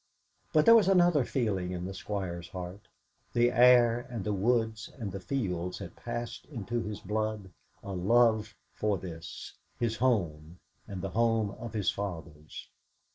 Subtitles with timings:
[0.51, 2.87] But there was another feeling in the Squire's heart
[3.33, 7.51] the air and the woods and the fields had passed into his blood
[7.83, 12.67] a love for this, his home and the home of his fathers.